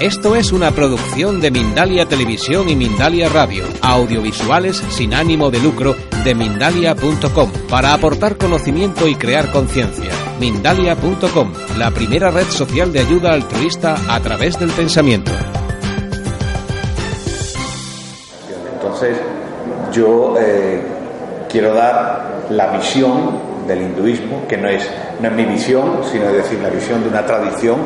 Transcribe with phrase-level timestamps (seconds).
[0.00, 5.94] Esto es una producción de Mindalia Televisión y Mindalia Radio, audiovisuales sin ánimo de lucro
[6.24, 10.10] de mindalia.com, para aportar conocimiento y crear conciencia.
[10.40, 15.30] Mindalia.com, la primera red social de ayuda altruista a través del pensamiento.
[18.74, 19.16] Entonces,
[19.92, 20.82] yo eh,
[21.48, 23.38] quiero dar la visión
[23.68, 24.90] del hinduismo, que no es,
[25.20, 27.78] no es mi visión, sino es decir, la visión de una tradición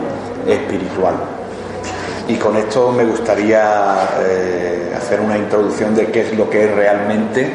[0.47, 1.38] espiritual.
[2.29, 6.75] Y con esto me gustaría eh, hacer una introducción de qué es lo que es
[6.75, 7.51] realmente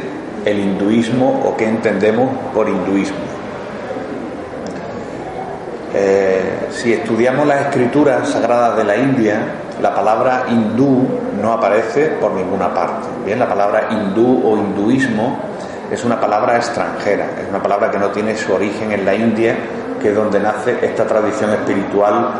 [0.46, 3.18] el hinduismo o qué entendemos por hinduismo.
[5.94, 9.41] Eh, si estudiamos las escrituras sagradas de la India,
[9.80, 11.08] la palabra hindú
[11.40, 13.08] no aparece por ninguna parte.
[13.24, 15.38] Bien, la palabra hindú o hinduismo
[15.91, 19.55] es una palabra extranjera, es una palabra que no tiene su origen en la India,
[20.02, 22.32] que es donde nace esta tradición espiritual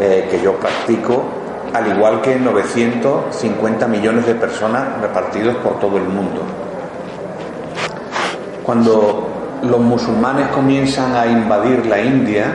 [0.00, 1.45] eh, que yo practico,
[1.76, 6.40] al igual que 950 millones de personas repartidos por todo el mundo.
[8.64, 9.28] Cuando
[9.62, 12.46] los musulmanes comienzan a invadir la India,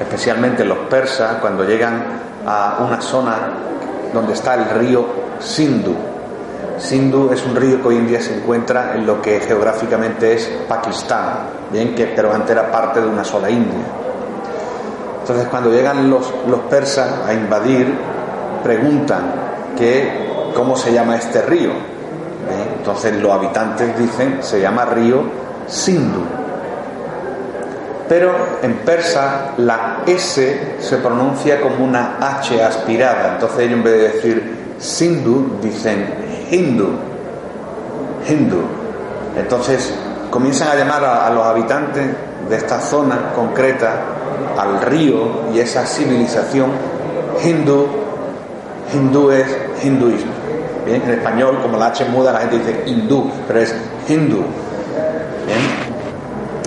[0.00, 2.02] especialmente los persas, cuando llegan
[2.46, 3.36] a una zona
[4.12, 5.04] donde está el río
[5.38, 5.94] Sindhu.
[6.78, 10.46] Sindhu es un río que hoy en día se encuentra en lo que geográficamente es
[10.66, 13.84] Pakistán, bien que pero antes era parte de una sola India.
[15.20, 17.94] Entonces cuando llegan los, los persas a invadir,
[18.62, 19.32] preguntan
[19.76, 21.70] que cómo se llama este río.
[22.78, 25.22] Entonces los habitantes dicen se llama río
[25.66, 26.40] Sindhu
[28.10, 33.34] pero en persa la S se pronuncia como una H aspirada.
[33.34, 36.12] Entonces ellos en vez de decir Sindhu dicen
[36.50, 36.88] Hindu.
[38.28, 38.62] Hindu.
[39.38, 39.94] Entonces
[40.28, 42.04] comienzan a llamar a, los habitantes
[42.48, 43.92] de esta zona concreta
[44.58, 46.72] al río y esa civilización
[47.44, 47.99] hindú.
[48.92, 49.46] Hindú es
[49.82, 50.32] hinduismo.
[50.86, 53.74] En español, como la H muda, la gente dice hindú, pero es
[54.08, 54.44] hindú.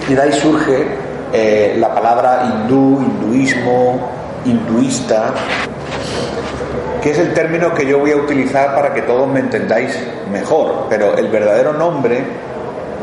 [0.08, 0.86] Y de ahí surge
[1.34, 4.10] eh, la palabra hindú, hinduismo,
[4.46, 5.34] hinduista,
[7.02, 9.98] que es el término que yo voy a utilizar para que todos me entendáis
[10.32, 12.24] mejor, pero el verdadero nombre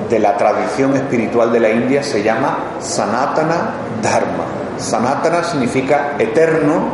[0.09, 4.44] de la tradición espiritual de la India se llama Sanatana Dharma.
[4.78, 6.88] Sanatana significa eterno,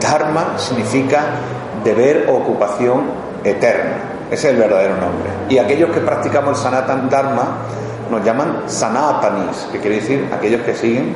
[0.00, 1.24] Dharma significa
[1.94, 3.04] deber ocupación
[3.44, 3.96] eterna.
[4.30, 5.30] Ese es el verdadero nombre.
[5.48, 7.58] Y aquellos que practicamos el Sanatana Dharma
[8.10, 11.14] nos llaman sanatanis, que quiere decir aquellos que siguen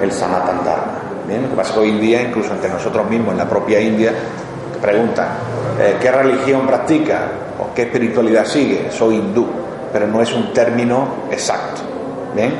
[0.00, 1.42] el sanatan dharma.
[1.42, 4.12] Lo que pasa hoy en día, incluso entre nosotros mismos, en la propia India,
[4.80, 5.28] preguntan,
[5.80, 7.20] eh, ¿qué religión practica?
[7.60, 8.90] ¿O qué espiritualidad sigue?
[8.90, 9.46] Soy hindú,
[9.92, 11.82] pero no es un término exacto.
[12.34, 12.54] ¿Bien?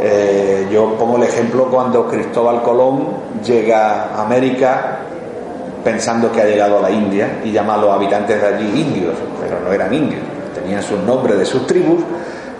[0.00, 3.08] Eh, yo pongo el ejemplo cuando Cristóbal Colón
[3.42, 4.98] llega a América
[5.86, 9.14] pensando que ha llegado a la India y llama a los habitantes de allí indios,
[9.40, 12.02] pero no eran indios, tenían sus nombres de sus tribus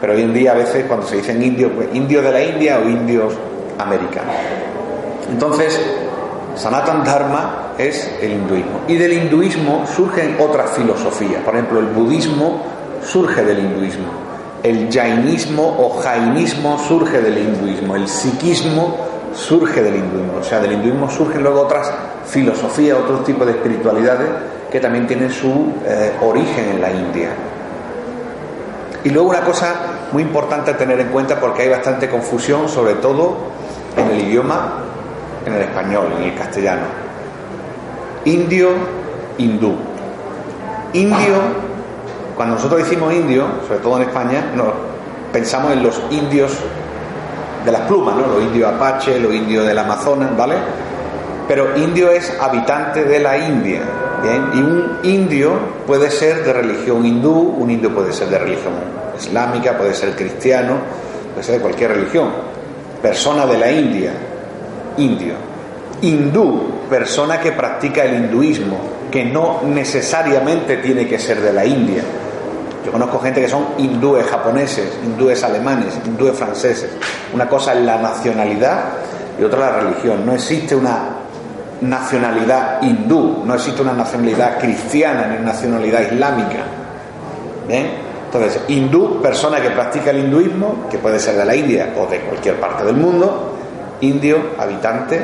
[0.01, 2.79] pero hoy en día a veces cuando se dicen indios, pues indios de la India
[2.79, 3.33] o indios
[3.79, 4.35] americanos.
[5.31, 5.81] Entonces,
[6.55, 8.81] Sanatan Dharma es el hinduismo.
[8.89, 11.43] Y del hinduismo surgen otras filosofías.
[11.43, 12.63] Por ejemplo, el budismo
[13.03, 14.07] surge del hinduismo.
[14.63, 17.97] El jainismo o jainismo surge del hinduismo.
[17.97, 18.97] El sikhismo
[19.35, 20.39] surge del hinduismo.
[20.41, 21.91] O sea, del hinduismo surgen luego otras
[22.27, 24.29] filosofías, otros tipos de espiritualidades
[24.71, 27.29] que también tienen su eh, origen en la India.
[29.05, 29.75] Y luego una cosa
[30.13, 33.37] muy importante a tener en cuenta porque hay bastante confusión, sobre todo
[33.97, 34.83] en el idioma,
[35.47, 36.83] en el español, en el castellano.
[38.25, 38.71] Indio,
[39.39, 39.77] hindú.
[40.93, 41.37] Indio,
[42.37, 44.45] cuando nosotros decimos indio, sobre todo en España,
[45.33, 46.53] pensamos en los indios
[47.65, 48.27] de las plumas, ¿no?
[48.27, 50.55] Los indios apache, los indios del Amazonas, ¿vale?
[51.49, 53.83] Pero indio es habitante de la India,
[54.55, 55.53] y un indio
[55.87, 58.73] puede ser de religión hindú, un indio puede ser de religión
[59.17, 60.75] islámica, puede ser cristiano,
[61.33, 62.31] puede ser de cualquier religión.
[63.01, 64.13] Persona de la India,
[64.97, 65.35] indio.
[66.03, 68.79] Hindú, persona que practica el hinduismo,
[69.11, 72.03] que no necesariamente tiene que ser de la India.
[72.85, 76.91] Yo conozco gente que son hindúes japoneses, hindúes alemanes, hindúes franceses.
[77.33, 78.85] Una cosa es la nacionalidad
[79.39, 80.25] y otra la religión.
[80.25, 81.16] No existe una
[81.81, 86.65] nacionalidad hindú, no existe una nacionalidad cristiana ni una nacionalidad islámica.
[87.69, 92.21] Entonces, hindú, persona que practica el hinduismo, que puede ser de la India o de
[92.21, 93.55] cualquier parte del mundo,
[94.01, 95.21] indio, habitante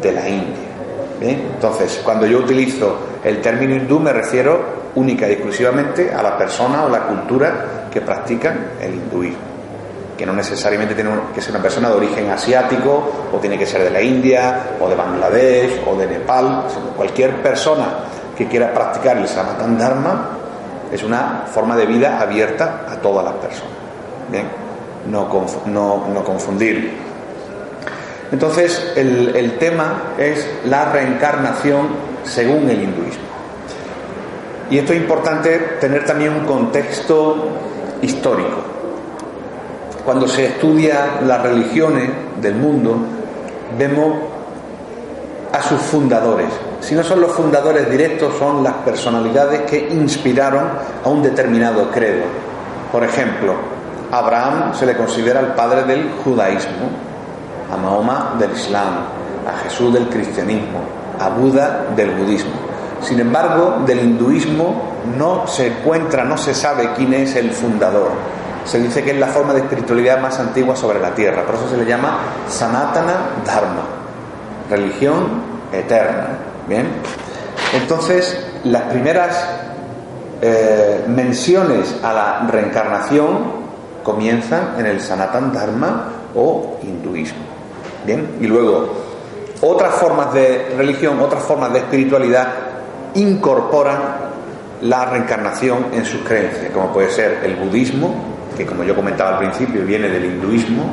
[0.00, 0.72] de la India.
[1.20, 6.84] Entonces, cuando yo utilizo el término hindú me refiero única y exclusivamente a la persona
[6.84, 9.51] o la cultura que practican el hinduismo
[10.22, 13.82] que no necesariamente tiene que ser una persona de origen asiático, o tiene que ser
[13.82, 16.62] de la India, o de Bangladesh, o de Nepal.
[16.96, 17.88] Cualquier persona
[18.38, 20.28] que quiera practicar el Sanatan Dharma
[20.92, 23.72] es una forma de vida abierta a todas las personas.
[24.30, 24.46] Bien,
[25.10, 25.28] no,
[26.24, 26.92] confundir.
[28.30, 31.88] Entonces, el tema es la reencarnación
[32.22, 33.24] según el hinduismo.
[34.70, 37.48] Y esto es importante tener también un contexto
[38.02, 38.81] histórico.
[40.04, 42.10] Cuando se estudia las religiones
[42.40, 42.96] del mundo,
[43.78, 44.14] vemos
[45.52, 46.48] a sus fundadores.
[46.80, 50.64] Si no son los fundadores directos, son las personalidades que inspiraron
[51.04, 52.24] a un determinado credo.
[52.90, 53.54] Por ejemplo,
[54.10, 56.90] Abraham se le considera el padre del judaísmo,
[57.72, 59.04] a Mahoma del Islam,
[59.46, 60.80] a Jesús del cristianismo,
[61.18, 62.52] a Buda del budismo.
[63.00, 68.10] Sin embargo, del hinduismo no se encuentra, no se sabe quién es el fundador.
[68.64, 71.42] Se dice que es la forma de espiritualidad más antigua sobre la tierra.
[71.44, 72.18] Por eso se le llama
[72.48, 73.82] Sanatana Dharma,
[74.70, 75.42] religión
[75.72, 76.38] eterna.
[76.68, 76.86] Bien.
[77.74, 79.48] Entonces, las primeras
[80.40, 83.62] eh, menciones a la reencarnación
[84.02, 87.44] comienzan en el Sanatan Dharma o hinduismo.
[88.04, 88.36] Bien.
[88.40, 88.92] Y luego,
[89.60, 92.48] otras formas de religión, otras formas de espiritualidad
[93.14, 94.22] incorporan
[94.82, 98.31] la reencarnación en sus creencias, como puede ser el budismo,
[98.62, 100.84] que como yo comentaba al principio viene del hinduismo,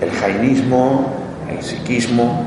[0.00, 1.14] el jainismo,
[1.50, 2.46] el sikhismo,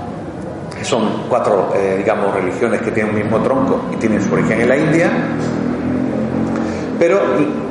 [0.77, 4.61] que son cuatro, eh, digamos, religiones que tienen un mismo tronco y tienen su origen
[4.61, 5.09] en la India.
[6.99, 7.21] Pero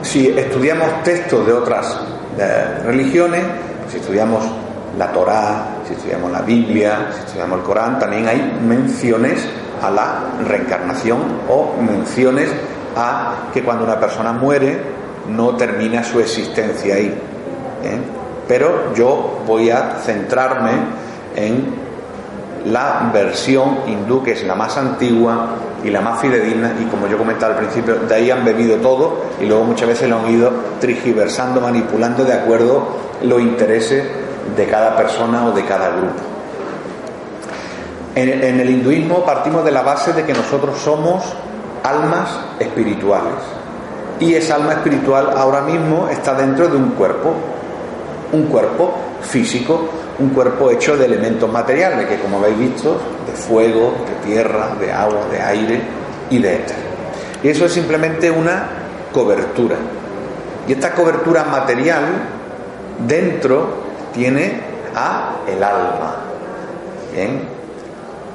[0.03, 2.01] si estudiamos textos de otras
[2.39, 3.43] eh, religiones,
[3.89, 4.45] si estudiamos
[4.99, 9.47] la Torá, si estudiamos la Biblia, si estudiamos el Corán, también hay menciones
[9.81, 12.51] a la reencarnación o menciones
[12.97, 17.15] a que cuando una persona muere no termina su existencia ahí.
[17.85, 17.99] ¿eh?
[18.49, 20.73] Pero yo voy a centrarme
[21.37, 21.83] en
[22.67, 25.49] la versión hindú, que es la más antigua
[25.83, 29.23] y la más fidedigna, y como yo comentaba al principio, de ahí han bebido todo
[29.41, 32.87] y luego muchas veces lo han ido trigiversando, manipulando de acuerdo
[33.23, 34.05] los intereses
[34.57, 36.33] de cada persona o de cada grupo.
[38.15, 41.25] En, el hinduismo partimos de la base de que nosotros somos
[41.83, 42.29] almas
[42.61, 43.33] espirituales.
[44.21, 47.35] Y esa alma espiritual ahora mismo está dentro de un cuerpo,
[48.33, 49.89] un cuerpo físico,
[50.19, 54.93] un cuerpo hecho de elementos materiales, que como habéis visto, de fuego, de tierra, de
[54.93, 55.81] agua, de aire
[56.31, 56.77] y de éter.
[57.43, 58.67] Y eso es simplemente una
[59.13, 59.77] cobertura.
[60.69, 62.05] Y esta cobertura material
[63.07, 63.69] dentro
[64.15, 64.61] tiene
[64.95, 66.17] a el alma.
[67.13, 67.43] ¿Bien?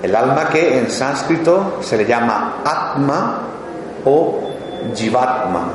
[0.03, 3.41] El alma que en sánscrito se le llama Atma
[4.05, 4.51] o
[4.95, 5.67] Jivatma.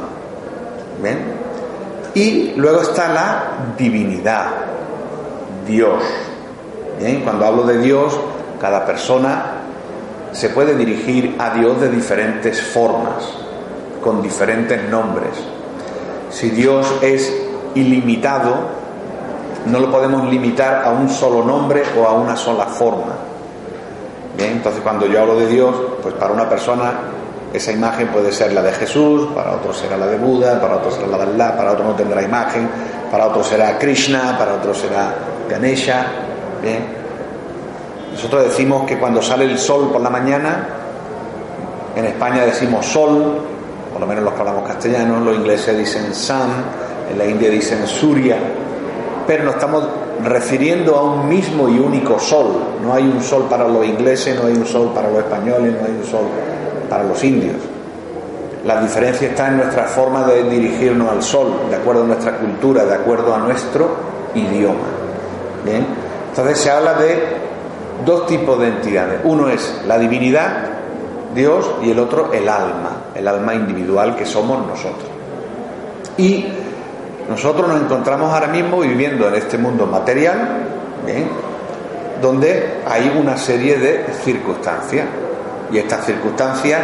[2.15, 3.45] Y luego está la
[3.77, 4.47] divinidad,
[5.67, 6.03] Dios.
[6.99, 7.23] ¿Bien?
[7.23, 8.19] Cuando hablo de Dios,
[8.61, 9.45] cada persona
[10.33, 13.25] se puede dirigir a Dios de diferentes formas,
[14.03, 15.31] con diferentes nombres.
[16.31, 17.33] Si Dios es
[17.75, 18.55] ilimitado,
[19.67, 23.33] no lo podemos limitar a un solo nombre o a una sola forma
[24.39, 26.93] entonces cuando yo hablo de Dios, pues para una persona
[27.53, 30.91] esa imagen puede ser la de Jesús, para otro será la de Buda, para otro
[30.91, 32.69] será la de Allah, para otro no tendrá imagen,
[33.11, 35.15] para otro será Krishna, para otro será
[35.49, 36.07] Ganesha.
[36.63, 37.03] Bien.
[38.13, 40.67] Nosotros decimos que cuando sale el sol por la mañana,
[41.95, 43.39] en España decimos sol,
[43.93, 46.51] por lo menos los que hablamos castellano, los ingleses dicen sun,
[47.11, 48.37] en la India dicen surya,
[49.27, 49.85] pero no estamos
[50.25, 52.63] refiriendo a un mismo y único sol.
[52.83, 55.87] No hay un sol para los ingleses, no hay un sol para los españoles, no
[55.87, 56.27] hay un sol
[56.93, 57.57] para los indios.
[58.67, 62.85] La diferencia está en nuestra forma de dirigirnos al sol, de acuerdo a nuestra cultura,
[62.85, 63.97] de acuerdo a nuestro
[64.35, 64.85] idioma.
[65.65, 65.87] ¿Bien?
[66.29, 67.19] Entonces se habla de
[68.05, 69.21] dos tipos de entidades.
[69.25, 70.65] Uno es la divinidad,
[71.35, 75.09] Dios, y el otro el alma, el alma individual que somos nosotros.
[76.19, 76.47] Y
[77.27, 80.67] nosotros nos encontramos ahora mismo viviendo en este mundo material,
[82.21, 85.07] donde hay una serie de circunstancias.
[85.73, 86.81] Y estas circunstancias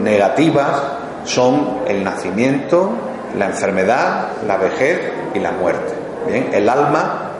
[0.00, 0.82] negativas
[1.24, 2.92] son el nacimiento,
[3.36, 5.00] la enfermedad, la vejez
[5.34, 5.92] y la muerte.
[6.52, 7.30] El alma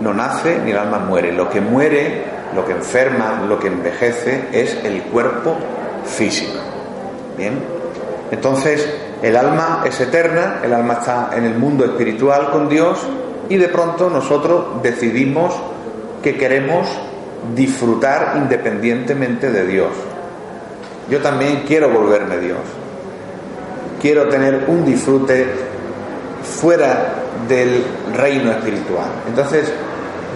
[0.00, 1.32] no nace ni el alma muere.
[1.32, 5.56] Lo que muere, lo que enferma, lo que envejece es el cuerpo
[6.04, 6.58] físico.
[7.36, 7.62] Bien.
[8.30, 8.88] Entonces,
[9.22, 12.98] el alma es eterna, el alma está en el mundo espiritual con Dios
[13.48, 15.54] y de pronto nosotros decidimos
[16.22, 16.86] que queremos
[17.54, 19.88] disfrutar independientemente de Dios.
[21.10, 22.58] Yo también quiero volverme Dios.
[24.00, 25.46] Quiero tener un disfrute
[26.42, 27.14] fuera
[27.48, 27.84] del
[28.14, 29.08] reino espiritual.
[29.26, 29.72] Entonces,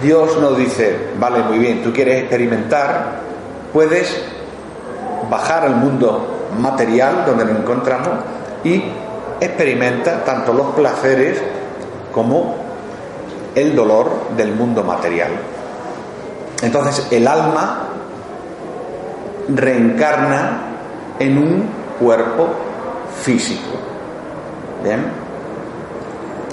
[0.01, 3.19] Dios nos dice, vale, muy bien, tú quieres experimentar,
[3.71, 4.21] puedes
[5.29, 8.09] bajar al mundo material donde nos encontramos
[8.63, 8.83] y
[9.39, 11.41] experimenta tanto los placeres
[12.11, 12.55] como
[13.55, 15.31] el dolor del mundo material.
[16.61, 17.92] Entonces el alma
[19.49, 20.61] reencarna
[21.19, 21.69] en un
[21.99, 22.49] cuerpo
[23.21, 23.71] físico.
[24.83, 25.23] ¿Bien?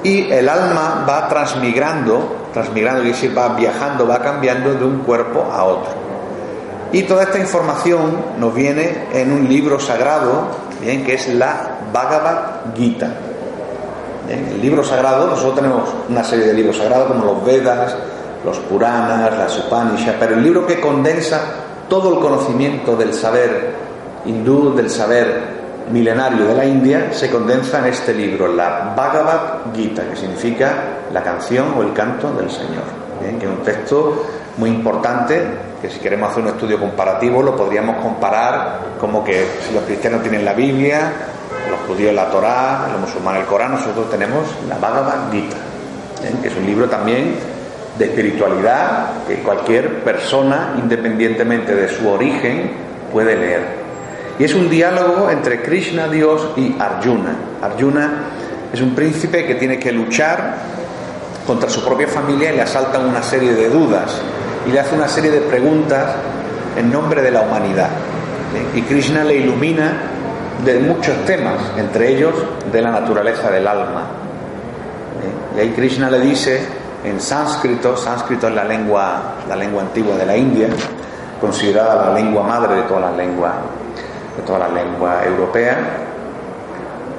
[0.03, 5.47] Y el alma va transmigrando, transmigrando, y decir, va viajando, va cambiando de un cuerpo
[5.53, 5.93] a otro.
[6.93, 10.49] Y toda esta información nos viene en un libro sagrado,
[10.81, 13.11] bien, que es la Bhagavad Gita.
[14.29, 17.95] El libro sagrado, nosotros tenemos una serie de libros sagrados como los Vedas,
[18.45, 21.41] los Puranas, las Upanishads, pero el libro que condensa
[21.91, 23.75] todo el conocimiento del saber
[24.25, 30.09] hindú, del saber milenario de la India, se condensa en este libro, la Bhagavad Gita,
[30.09, 30.73] que significa
[31.13, 32.85] la canción o el canto del Señor,
[33.21, 34.25] que es un texto
[34.57, 35.45] muy importante,
[35.83, 40.23] que si queremos hacer un estudio comparativo lo podríamos comparar como que si los cristianos
[40.23, 41.13] tienen la Biblia,
[41.69, 45.57] los judíos la Torá, los musulmanes el Corán, nosotros tenemos la Bhagavad Gita,
[46.41, 47.35] que es un libro también
[48.01, 52.71] de espiritualidad que cualquier persona, independientemente de su origen,
[53.13, 53.61] puede leer.
[54.39, 57.37] Y es un diálogo entre Krishna, Dios, y Arjuna.
[57.61, 58.11] Arjuna
[58.73, 60.55] es un príncipe que tiene que luchar
[61.47, 64.19] contra su propia familia y le asaltan una serie de dudas
[64.67, 66.15] y le hace una serie de preguntas
[66.79, 67.91] en nombre de la humanidad.
[68.75, 69.93] Y Krishna le ilumina
[70.65, 72.33] de muchos temas, entre ellos
[72.73, 74.05] de la naturaleza del alma.
[75.55, 80.27] Y ahí Krishna le dice en sánscrito, sánscrito es la lengua, la lengua antigua de
[80.27, 80.69] la India,
[81.41, 83.55] considerada la lengua madre de todas las lenguas,
[84.37, 86.07] de toda la lengua europea.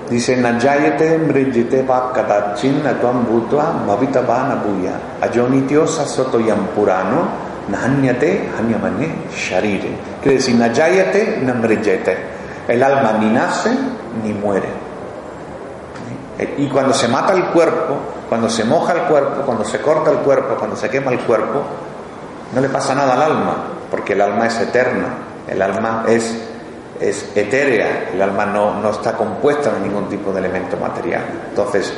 [0.09, 7.31] Dice Najayate mrijite kadachin atvam bhutva bhavitavana buya ajonityo sasotoyam purano
[7.69, 10.19] nahanyate hanyamane sharire.
[10.21, 12.17] Quiere decir Najayate namrijete.
[12.67, 13.71] El alma ni nace
[14.21, 14.90] ni muere.
[16.57, 17.95] Y cuando se mata el cuerpo,
[18.29, 21.61] cuando se moja el cuerpo, cuando se corta el cuerpo, cuando se quema el cuerpo,
[22.53, 23.55] no le pasa nada al alma,
[23.89, 25.07] porque el alma es eterna,
[25.47, 26.35] el alma es,
[27.00, 31.25] es etérea, el alma no, no está compuesta de ningún tipo de elemento material.
[31.50, 31.93] Entonces,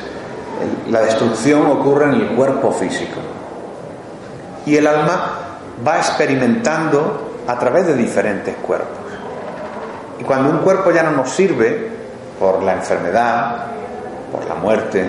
[0.90, 3.20] la destrucción ocurre en el cuerpo físico.
[4.66, 8.98] Y el alma va experimentando a través de diferentes cuerpos.
[10.20, 11.92] Y cuando un cuerpo ya no nos sirve,
[12.40, 13.68] por la enfermedad,
[14.34, 15.06] por la muerte,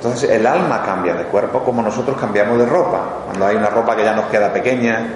[0.00, 3.02] entonces el alma cambia de cuerpo como nosotros cambiamos de ropa.
[3.26, 5.06] Cuando hay una ropa que ya nos queda pequeña,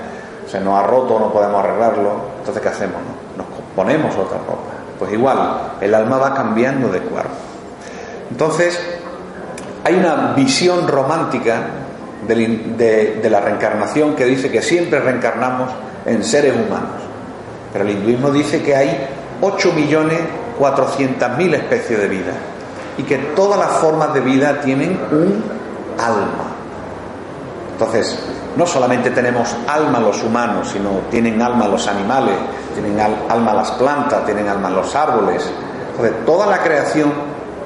[0.47, 3.01] se nos ha roto, no podemos arreglarlo, entonces ¿qué hacemos?
[3.35, 4.75] Nos ponemos otra ropa.
[4.99, 5.39] Pues igual,
[5.81, 7.31] el alma va cambiando de cuerpo.
[8.31, 8.79] Entonces,
[9.85, 11.63] hay una visión romántica
[12.29, 15.71] de, de la reencarnación que dice que siempre reencarnamos
[16.05, 17.01] en seres humanos.
[17.73, 19.09] Pero el hinduismo dice que hay
[19.41, 22.35] 8.400.000 especies de vida
[22.97, 25.43] y que todas las formas de vida tienen un
[25.99, 26.55] alma.
[27.73, 28.19] Entonces,
[28.57, 32.37] no solamente tenemos alma los humanos, sino tienen alma los animales,
[32.73, 32.99] tienen
[33.29, 35.51] alma las plantas, tienen alma los árboles.
[35.91, 37.13] Entonces, toda la creación,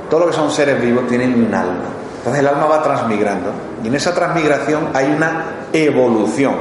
[0.08, 1.84] todo lo que son seres vivos, tienen un alma.
[2.18, 3.50] Entonces, el alma va transmigrando.
[3.84, 6.54] Y en esa transmigración hay una evolución.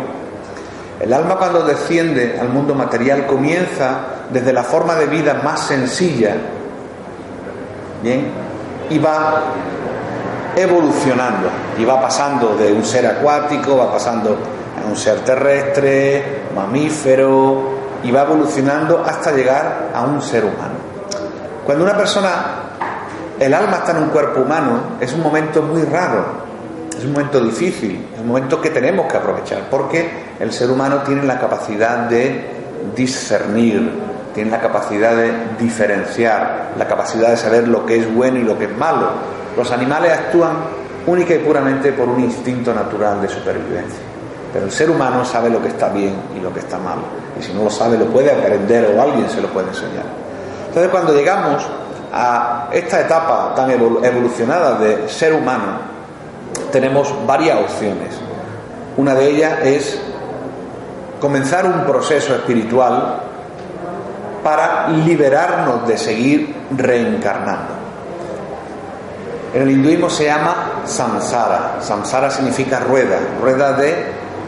[0.99, 3.99] El alma cuando desciende al mundo material comienza
[4.31, 6.35] desde la forma de vida más sencilla,
[8.01, 8.27] bien,
[8.89, 9.41] y va
[10.55, 14.37] evolucionando y va pasando de un ser acuático, va pasando
[14.83, 20.75] a un ser terrestre, mamífero y va evolucionando hasta llegar a un ser humano.
[21.65, 22.31] Cuando una persona,
[23.39, 26.25] el alma está en un cuerpo humano, es un momento muy raro,
[26.97, 31.01] es un momento difícil, es un momento que tenemos que aprovechar, porque el ser humano
[31.05, 32.57] tiene la capacidad de
[32.95, 33.91] discernir,
[34.37, 38.55] tienen la capacidad de diferenciar, la capacidad de saber lo que es bueno y lo
[38.55, 39.07] que es malo.
[39.57, 40.57] Los animales actúan
[41.07, 43.97] única y puramente por un instinto natural de supervivencia.
[44.53, 46.99] Pero el ser humano sabe lo que está bien y lo que está mal.
[47.39, 50.05] Y si no lo sabe, lo puede aprender o alguien se lo puede enseñar.
[50.67, 51.65] Entonces, cuando llegamos
[52.13, 55.79] a esta etapa tan evolucionada de ser humano,
[56.71, 58.13] tenemos varias opciones.
[58.97, 59.99] Una de ellas es
[61.19, 63.23] comenzar un proceso espiritual
[64.43, 67.77] para liberarnos de seguir reencarnando.
[69.53, 71.77] En el hinduismo se llama samsara.
[71.81, 73.95] Samsara significa rueda, rueda de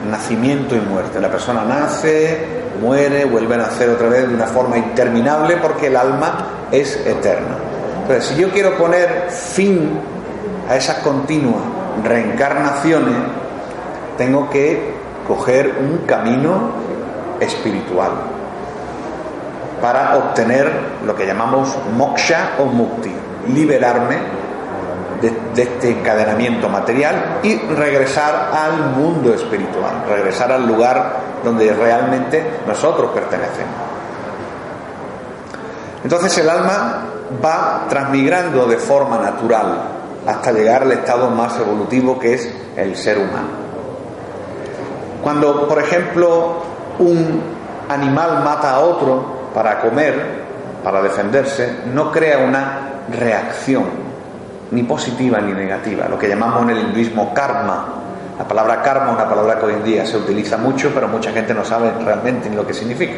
[0.09, 1.19] nacimiento y muerte.
[1.19, 2.37] La persona nace,
[2.81, 7.55] muere, vuelve a nacer otra vez de una forma interminable porque el alma es eterna.
[8.01, 9.99] Entonces, si yo quiero poner fin
[10.69, 11.61] a esas continuas
[12.03, 13.15] reencarnaciones,
[14.17, 14.93] tengo que
[15.27, 16.71] coger un camino
[17.39, 18.38] espiritual
[19.81, 20.71] para obtener
[21.05, 23.13] lo que llamamos moksha o mukti,
[23.47, 24.17] liberarme
[25.21, 33.11] de, este encadenamiento material y regresar al mundo espiritual, regresar al lugar donde realmente nosotros
[33.11, 33.75] pertenecemos.
[36.03, 37.05] Entonces el alma
[37.43, 39.83] va transmigrando de forma natural
[40.25, 43.59] hasta llegar al estado más evolutivo que es el ser humano.
[45.21, 46.63] Cuando, por ejemplo,
[46.99, 47.41] un
[47.89, 50.15] animal mata a otro para comer,
[50.83, 53.85] para defenderse, no crea una reacción,
[54.71, 57.95] ni positiva ni negativa, lo que llamamos en el hinduismo karma.
[58.37, 61.53] La palabra karma una palabra que hoy en día se utiliza mucho, pero mucha gente
[61.53, 63.13] no sabe realmente lo que significa.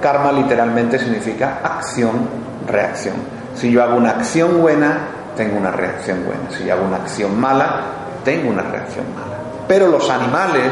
[0.00, 2.28] Karma literalmente significa acción,
[2.66, 3.14] reacción.
[3.54, 4.98] Si yo hago una acción buena,
[5.36, 6.50] tengo una reacción buena.
[6.50, 7.80] Si yo hago una acción mala,
[8.24, 9.38] tengo una reacción mala.
[9.66, 10.70] Pero los animales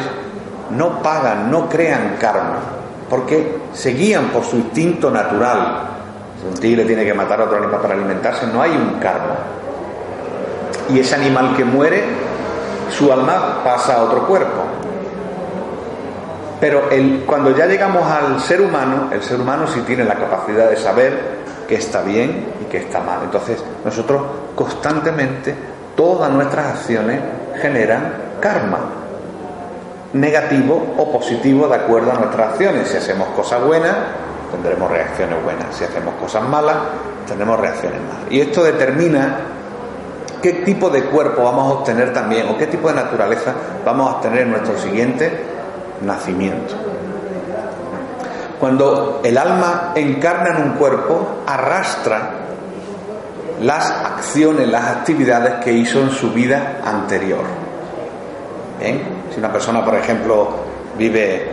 [0.71, 2.59] no pagan, no crean karma,
[3.09, 5.89] porque se guían por su instinto natural.
[6.41, 9.37] Si un tigre tiene que matar a otro animal para alimentarse, no hay un karma.
[10.91, 12.05] Y ese animal que muere,
[12.91, 14.63] su alma pasa a otro cuerpo.
[16.61, 20.71] Pero el, cuando ya llegamos al ser humano, el ser humano sí tiene la capacidad
[20.71, 21.37] de saber
[21.69, 23.21] que está bien y que está mal.
[23.25, 24.23] Entonces, nosotros
[24.55, 25.55] constantemente,
[25.95, 27.21] todas nuestras acciones
[27.61, 29.06] generan karma
[30.13, 32.89] negativo o positivo de acuerdo a nuestras acciones.
[32.89, 33.97] Si hacemos cosas buenas,
[34.51, 35.75] tendremos reacciones buenas.
[35.75, 36.77] Si hacemos cosas malas,
[37.27, 38.31] tendremos reacciones malas.
[38.31, 39.39] Y esto determina
[40.43, 43.53] qué tipo de cuerpo vamos a obtener también o qué tipo de naturaleza
[43.85, 45.31] vamos a obtener en nuestro siguiente
[46.03, 46.75] nacimiento.
[48.61, 52.31] Cuando el alma encarna en un cuerpo, arrastra
[53.61, 57.66] las acciones, las actividades que hizo en su vida anterior.
[58.81, 60.49] Si una persona, por ejemplo,
[60.99, 61.51] vive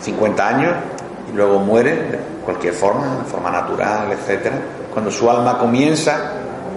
[0.00, 0.72] 50 años
[1.32, 4.56] y luego muere de cualquier forma, de forma natural, etcétera,
[4.92, 6.32] cuando su alma comienza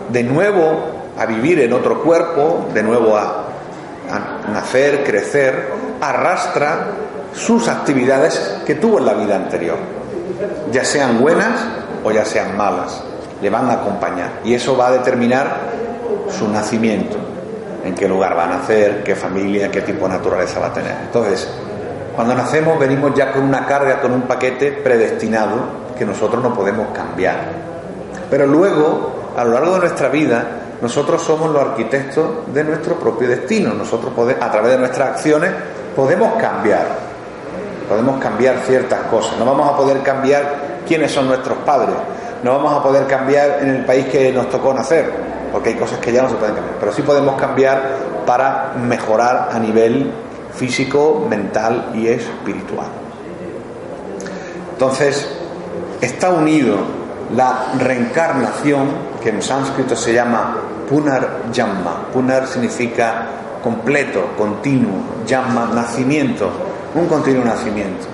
[0.09, 0.79] de nuevo
[1.17, 3.45] a vivir en otro cuerpo, de nuevo a
[4.51, 5.69] nacer, crecer,
[6.01, 6.87] arrastra
[7.33, 9.77] sus actividades que tuvo en la vida anterior,
[10.71, 11.61] ya sean buenas
[12.03, 13.03] o ya sean malas,
[13.41, 14.41] le van a acompañar.
[14.43, 15.57] Y eso va a determinar
[16.29, 17.32] su nacimiento
[17.83, 20.95] en qué lugar va a nacer, qué familia, qué tipo de naturaleza va a tener.
[21.03, 21.49] Entonces,
[22.15, 26.87] cuando nacemos venimos ya con una carga, con un paquete predestinado que nosotros no podemos
[26.93, 27.37] cambiar.
[28.29, 30.45] Pero luego, a lo largo de nuestra vida,
[30.81, 33.73] nosotros somos los arquitectos de nuestro propio destino.
[33.73, 35.51] Nosotros a través de nuestras acciones
[35.95, 36.85] podemos cambiar.
[37.89, 39.37] Podemos cambiar ciertas cosas.
[39.37, 41.95] No vamos a poder cambiar quiénes son nuestros padres.
[42.43, 45.99] No vamos a poder cambiar en el país que nos tocó nacer porque hay cosas
[45.99, 50.11] que ya no se pueden cambiar, pero sí podemos cambiar para mejorar a nivel
[50.55, 52.87] físico, mental y espiritual.
[54.71, 55.29] Entonces,
[56.01, 56.77] está unido
[57.35, 60.57] la reencarnación, que en sánscrito se llama
[60.89, 62.07] Punar Yamma.
[62.11, 63.27] Punar significa
[63.63, 66.49] completo, continuo, Yamma, nacimiento,
[66.95, 68.07] un continuo nacimiento.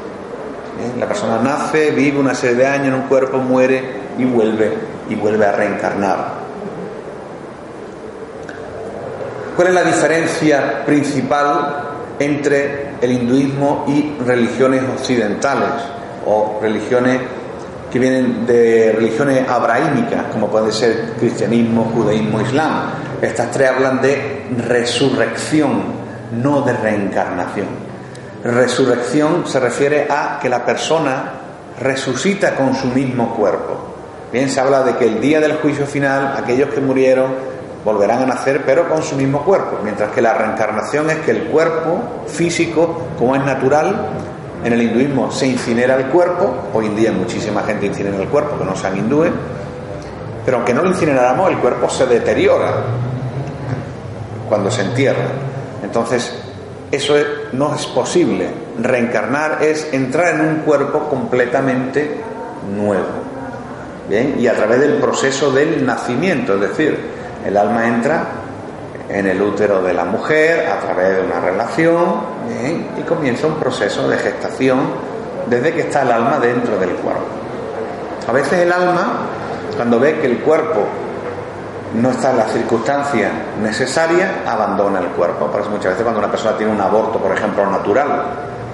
[0.80, 1.00] ¿Eh?
[1.00, 3.82] La persona nace, vive una serie de años en un cuerpo, muere
[4.18, 4.78] y vuelve
[5.10, 6.39] y vuelve a reencarnar.
[9.60, 15.84] ¿Cuál es la diferencia principal entre el hinduismo y religiones occidentales
[16.26, 17.20] o religiones
[17.92, 22.92] que vienen de religiones abrahámicas, como puede ser cristianismo, judaísmo, islam?
[23.22, 25.84] Estas tres hablan de resurrección,
[26.42, 27.68] no de reencarnación.
[28.46, 31.34] Resurrección se refiere a que la persona
[31.82, 33.78] resucita con su mismo cuerpo.
[34.32, 38.26] Bien, se habla de que el día del juicio final, aquellos que murieron volverán a
[38.26, 43.04] nacer, pero con su mismo cuerpo, mientras que la reencarnación es que el cuerpo físico,
[43.18, 44.08] como es natural,
[44.64, 48.58] en el hinduismo se incinera el cuerpo, hoy en día muchísima gente incinera el cuerpo,
[48.58, 49.32] que no sean hindúes,
[50.46, 52.74] pero aunque no lo incineráramos, el cuerpo se deteriora
[54.50, 55.26] cuando se entierra.
[55.84, 56.34] Entonces,
[56.92, 57.14] eso
[57.54, 58.50] no es posible.
[58.82, 62.20] Reencarnar es entrar en un cuerpo completamente
[62.76, 63.06] nuevo.
[64.10, 64.36] ¿Bien?
[64.40, 68.24] Y a través del proceso del nacimiento, es decir, el alma entra
[69.10, 72.40] en el útero de la mujer a través de una relación
[72.98, 74.80] y comienza un proceso de gestación
[75.50, 77.24] desde que está el alma dentro del cuerpo.
[78.28, 79.26] A veces el alma,
[79.76, 80.86] cuando ve que el cuerpo
[81.96, 85.48] no está en las circunstancias necesarias, abandona el cuerpo.
[85.48, 88.08] Por eso muchas veces cuando una persona tiene un aborto, por ejemplo, natural,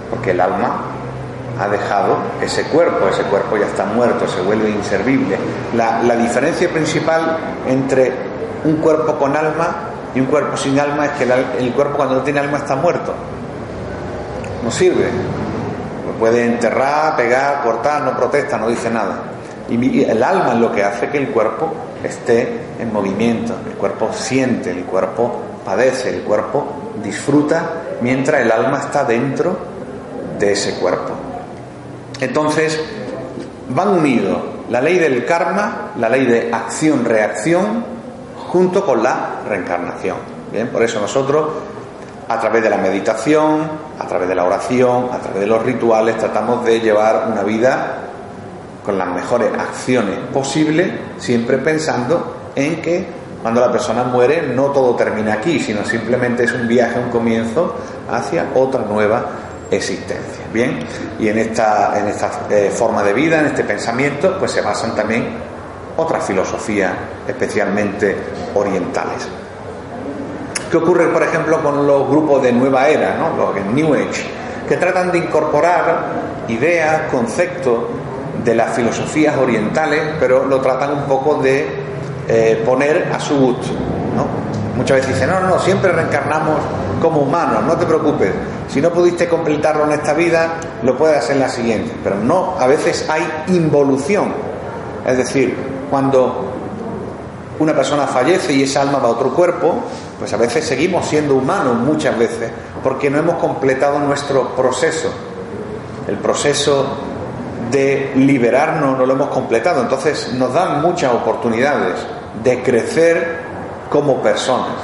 [0.10, 0.82] porque el alma
[1.58, 5.38] ha dejado ese cuerpo, ese cuerpo ya está muerto, se vuelve inservible.
[5.74, 8.12] La, la diferencia principal entre
[8.66, 12.22] un cuerpo con alma Y un cuerpo sin alma es que el, cuerpo cuando no
[12.22, 13.14] tiene alma está muerto.
[14.64, 15.10] No sirve.
[16.08, 19.18] Lo puede enterrar, pegar, cortar, no protesta, no dice nada.
[19.68, 21.74] Y el alma es lo que hace que el cuerpo
[22.04, 22.48] esté
[22.80, 26.66] en movimiento, el cuerpo siente, el cuerpo padece, el cuerpo
[27.04, 27.64] disfruta
[28.00, 29.58] mientras el alma está dentro
[30.40, 31.14] de ese cuerpo.
[32.22, 32.80] Entonces,
[33.70, 34.38] van unidos
[34.70, 37.95] la ley del karma, la ley de acción-reacción,
[38.56, 40.16] junto con la reencarnación.
[40.50, 41.46] Bien, por eso nosotros,
[42.30, 46.18] a través de la meditación, a través de la oración, a través de los rituales,
[46.18, 47.98] tratamos de llevar una vida
[48.86, 53.06] con las mejores acciones posibles, siempre pensando en que
[53.42, 57.76] cuando la persona muere no todo termina aquí, sino simplemente es un viaje, un comienzo
[58.10, 59.26] hacia otra nueva
[59.70, 60.46] existencia.
[60.54, 60.80] Bien,
[61.20, 64.96] y en esta, en esta eh, forma de vida, en este pensamiento, pues se basan
[64.96, 65.55] también
[65.98, 66.94] otras filosofías,
[67.28, 68.16] especialmente
[68.54, 69.28] orientales.
[70.70, 73.38] ¿Qué ocurre, por ejemplo, con los grupos de nueva era, ¿no?
[73.38, 74.26] los New Age,
[74.68, 77.84] que tratan de incorporar ideas, conceptos
[78.44, 81.68] de las filosofías orientales, pero lo tratan un poco de
[82.28, 83.68] eh, poner a su gusto.
[84.16, 84.26] ¿no?
[84.76, 86.58] Muchas veces dicen, no, no, siempre reencarnamos
[87.02, 88.32] como humanos, no te preocupes.
[88.68, 91.94] Si no pudiste completarlo en esta vida, lo puedes hacer en la siguiente.
[92.04, 94.34] Pero no, a veces hay involución.
[95.06, 95.56] Es decir,
[95.90, 96.52] cuando
[97.60, 99.76] una persona fallece y esa alma va a otro cuerpo,
[100.20, 102.52] pues a veces seguimos siendo humanos muchas veces,
[102.84, 105.10] porque no hemos completado nuestro proceso.
[106.08, 106.86] El proceso
[107.72, 109.82] de liberarnos no lo hemos completado.
[109.82, 111.96] Entonces nos dan muchas oportunidades
[112.44, 113.40] de crecer
[113.90, 114.76] como personas.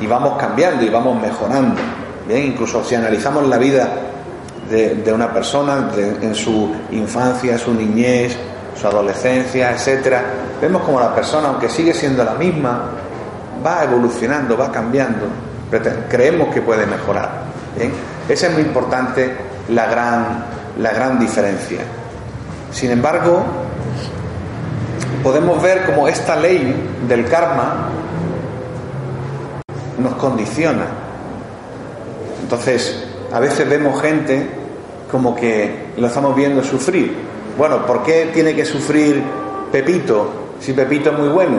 [0.00, 1.80] Y vamos cambiando y vamos mejorando.
[2.26, 3.88] Bien, incluso si analizamos la vida
[4.68, 8.36] de, una persona en su infancia, su niñez,
[8.80, 10.22] su adolescencia, etcétera,
[10.60, 12.90] vemos como la persona, aunque sigue siendo la misma,
[13.64, 15.26] va evolucionando, va cambiando.
[16.08, 17.46] creemos que puede mejorar.
[18.28, 19.36] Esa es muy importante
[19.68, 20.44] la gran,
[20.78, 21.80] la gran diferencia.
[22.72, 23.44] Sin embargo,
[25.22, 26.74] podemos ver como esta ley
[27.08, 27.88] del karma
[29.98, 30.84] nos condiciona.
[32.42, 34.48] Entonces, a veces vemos gente
[35.10, 37.35] como que lo estamos viendo sufrir.
[37.56, 39.22] Bueno, ¿por qué tiene que sufrir
[39.72, 41.58] Pepito si Pepito es muy bueno?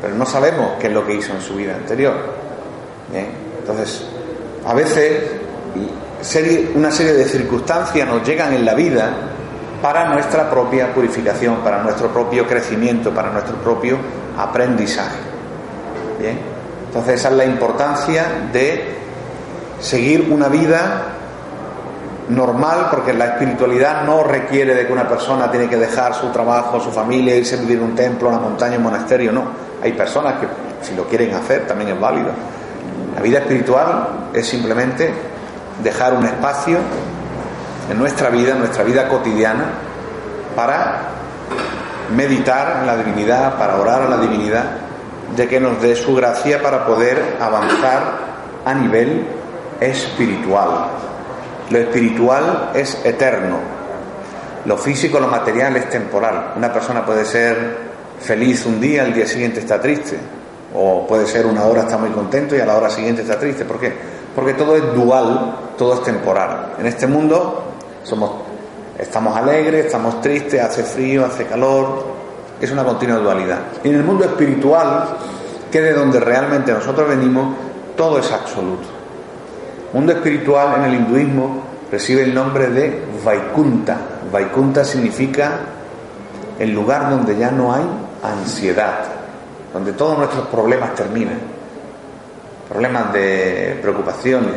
[0.00, 2.14] Pero no sabemos qué es lo que hizo en su vida anterior.
[3.60, 4.06] Entonces,
[4.66, 5.40] a veces
[6.74, 9.12] una serie de circunstancias nos llegan en la vida
[9.82, 13.98] para nuestra propia purificación, para nuestro propio crecimiento, para nuestro propio
[14.38, 15.18] aprendizaje.
[16.86, 18.94] Entonces esa es la importancia de
[19.80, 21.02] seguir una vida
[22.28, 26.80] normal, porque la espiritualidad no requiere de que una persona tiene que dejar su trabajo,
[26.80, 29.44] su familia, irse a vivir en un templo, una montaña, un monasterio, no.
[29.82, 30.46] Hay personas que
[30.82, 32.30] si lo quieren hacer también es válido.
[33.14, 35.12] La vida espiritual es simplemente
[35.82, 36.78] dejar un espacio
[37.90, 39.64] en nuestra vida, en nuestra vida cotidiana,
[40.56, 41.02] para
[42.14, 44.64] meditar en la divinidad, para orar a la divinidad,
[45.36, 48.02] de que nos dé su gracia para poder avanzar
[48.64, 49.26] a nivel
[49.80, 50.86] espiritual.
[51.74, 53.56] Lo espiritual es eterno,
[54.64, 56.52] lo físico, lo material es temporal.
[56.56, 57.56] Una persona puede ser
[58.20, 60.16] feliz un día, al día siguiente está triste,
[60.72, 63.64] o puede ser una hora está muy contento y a la hora siguiente está triste.
[63.64, 63.92] ¿Por qué?
[64.36, 66.74] Porque todo es dual, todo es temporal.
[66.78, 67.64] En este mundo
[68.04, 68.30] somos,
[68.96, 72.04] estamos alegres, estamos tristes, hace frío, hace calor,
[72.60, 73.58] es una continua dualidad.
[73.82, 75.06] Y en el mundo espiritual,
[75.72, 77.52] que es de donde realmente nosotros venimos,
[77.96, 78.93] todo es absoluto.
[79.94, 83.96] Mundo espiritual en el hinduismo recibe el nombre de Vaikunta.
[84.32, 85.52] Vaikunta significa
[86.58, 87.84] el lugar donde ya no hay
[88.20, 89.04] ansiedad,
[89.72, 91.38] donde todos nuestros problemas terminan.
[92.68, 94.54] Problemas de preocupaciones,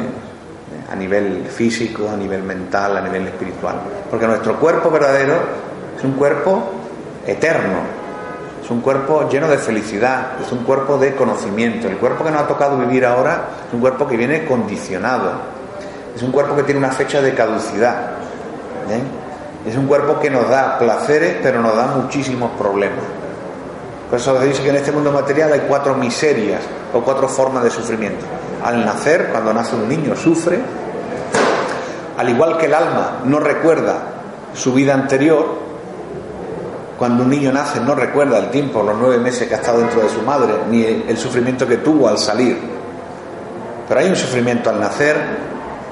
[0.91, 3.76] a nivel físico, a nivel mental, a nivel espiritual.
[4.10, 5.36] Porque nuestro cuerpo verdadero
[5.95, 6.63] es un cuerpo
[7.28, 7.82] eterno,
[8.67, 11.88] es un cuerpo lleno de felicidad, es un cuerpo de conocimiento.
[11.88, 15.32] El cuerpo que nos ha tocado vivir ahora es un cuerpo que viene condicionado,
[16.13, 18.10] es un cuerpo que tiene una fecha de caducidad.
[19.65, 23.06] Es un cuerpo que nos da placeres, pero nos da muchísimos problemas.
[24.10, 26.60] Por eso se dice que en este mundo material hay cuatro miserias
[26.93, 28.25] o cuatro formas de sufrimiento.
[28.65, 30.60] Al nacer, cuando nace un niño, sufre.
[32.17, 33.95] Al igual que el alma no recuerda
[34.53, 35.66] su vida anterior,
[36.97, 40.01] cuando un niño nace no recuerda el tiempo, los nueve meses que ha estado dentro
[40.01, 42.57] de su madre, ni el sufrimiento que tuvo al salir.
[43.88, 45.15] Pero hay un sufrimiento al nacer,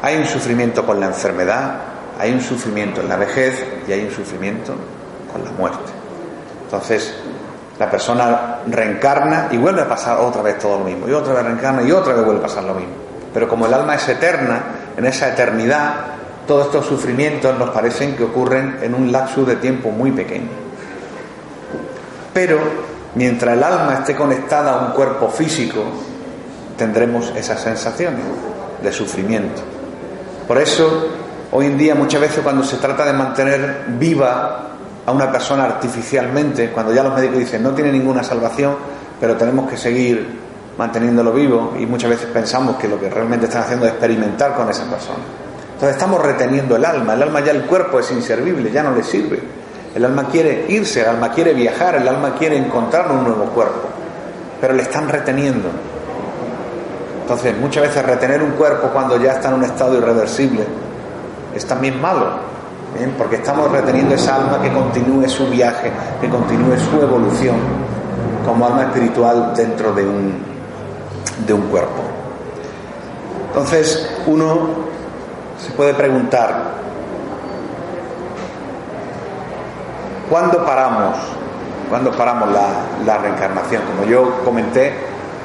[0.02, 1.76] hay un sufrimiento con la enfermedad,
[2.20, 4.74] hay un sufrimiento en la vejez y hay un sufrimiento
[5.32, 5.92] con la muerte.
[6.66, 7.14] Entonces,
[7.78, 11.44] La persona reencarna y vuelve a pasar otra vez todo lo mismo, y otra vez
[11.44, 12.94] reencarna y otra vez vuelve a pasar lo mismo.
[13.34, 14.64] Pero como el alma es eterna,
[14.96, 15.94] en esa eternidad,
[16.48, 20.65] todos estos sufrimientos nos parecen que ocurren en un lapso de tiempo muy pequeño.
[22.36, 22.60] Pero
[23.16, 25.86] mientras el alma esté conectada a un cuerpo físico,
[26.78, 28.26] tendremos esas sensaciones
[28.84, 29.62] de sufrimiento.
[30.46, 31.08] Por eso,
[31.54, 34.68] hoy en día muchas veces cuando se trata de mantener viva
[35.06, 38.76] a una persona artificialmente, cuando ya los médicos dicen no tiene ninguna salvación,
[39.18, 40.38] pero tenemos que seguir
[40.78, 44.70] manteniéndolo vivo y muchas veces pensamos que lo que realmente están haciendo es experimentar con
[44.70, 45.24] esa persona.
[45.76, 49.04] Entonces estamos reteniendo el alma, el alma ya el cuerpo es inservible, ya no le
[49.04, 49.65] sirve.
[49.96, 53.88] El alma quiere irse, el alma quiere viajar, el alma quiere encontrar un nuevo cuerpo,
[54.60, 55.70] pero le están reteniendo.
[57.22, 60.66] Entonces, muchas veces retener un cuerpo cuando ya está en un estado irreversible
[61.56, 62.28] es también malo,
[63.18, 67.56] porque estamos reteniendo esa alma que continúe su viaje, que continúe su evolución
[68.46, 70.44] como alma espiritual dentro de un,
[71.48, 72.04] de un cuerpo.
[73.48, 74.68] Entonces, uno
[75.58, 76.85] se puede preguntar,
[80.30, 81.18] ¿cuándo paramos?
[81.90, 82.68] ¿Cuándo paramos la,
[83.06, 83.84] la reencarnación?
[83.84, 84.94] Como yo comenté,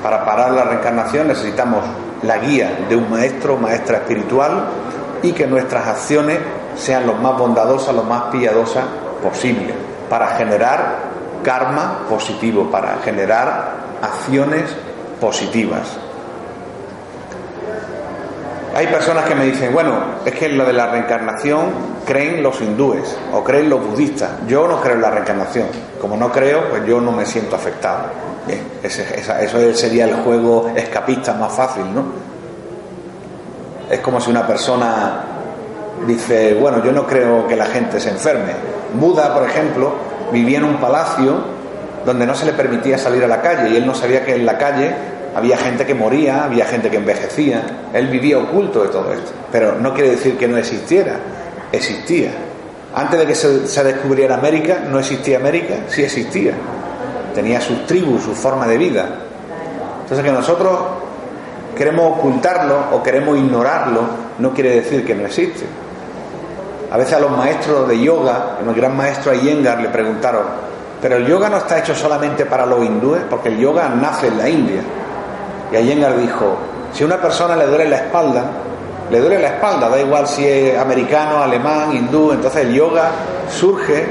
[0.02, 1.84] para parar la reencarnación necesitamos
[2.22, 4.64] la guía de un maestro maestra espiritual
[5.22, 6.38] y que nuestras acciones
[6.76, 8.84] sean lo más bondadosas, lo más piadosas
[9.22, 9.74] posible,
[10.08, 11.10] para generar
[11.42, 14.74] karma positivo, para generar acciones
[15.20, 15.98] positivas.
[18.74, 21.66] Hay personas que me dicen, bueno, es que lo de la reencarnación
[22.06, 24.30] creen los hindúes o creen los budistas.
[24.46, 25.66] Yo no creo en la reencarnación.
[26.00, 28.04] Como no creo, pues yo no me siento afectado.
[28.46, 32.04] Bien, eso sería el juego escapista más fácil, ¿no?
[33.90, 35.24] Es como si una persona
[36.06, 38.52] dice, bueno, yo no creo que la gente se enferme.
[38.94, 39.92] Buda, por ejemplo,
[40.33, 41.61] vivía en un palacio
[42.04, 44.46] donde no se le permitía salir a la calle y él no sabía que en
[44.46, 44.94] la calle
[45.34, 47.62] había gente que moría, había gente que envejecía,
[47.92, 51.16] él vivía oculto de todo esto, pero no quiere decir que no existiera,
[51.72, 52.30] existía.
[52.94, 56.54] Antes de que se, descubriera América, no existía América, sí existía.
[57.34, 59.08] Tenía sus tribus, su forma de vida.
[60.02, 60.76] Entonces que nosotros
[61.76, 64.02] queremos ocultarlo o queremos ignorarlo,
[64.38, 65.64] no quiere decir que no existe.
[66.90, 70.42] A veces a los maestros de yoga, el gran maestro Iyengar le preguntaron,
[71.00, 74.38] pero el yoga no está hecho solamente para los hindúes, porque el yoga nace en
[74.38, 74.82] la India.
[75.72, 76.56] Y Iyengar dijo,
[76.92, 78.44] si a una persona le duele la espalda,
[79.11, 83.11] le duele la espalda, da igual si es americano, alemán, hindú, entonces el yoga
[83.48, 84.06] surge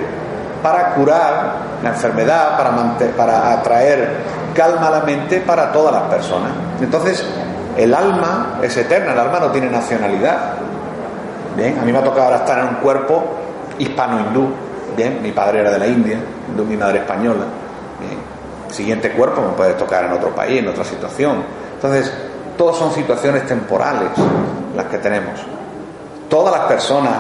[0.62, 4.10] para curar la enfermedad, para, para atraer
[4.54, 6.52] calma a la mente para todas las personas.
[6.82, 7.26] Entonces,
[7.78, 10.38] el alma es eterna, el alma no tiene nacionalidad.
[11.56, 13.24] Bien, a mí me ha tocado ahora estar en un cuerpo
[13.78, 14.50] hispano-hindú.
[14.98, 16.20] Bien, mi padre era de la India,
[16.68, 17.46] mi madre española.
[18.72, 21.44] Siguiente cuerpo me puede tocar en otro país, en otra situación.
[21.76, 22.12] Entonces,
[22.58, 24.10] todas son situaciones temporales
[24.76, 25.40] las que tenemos.
[26.30, 27.14] Todas las personas,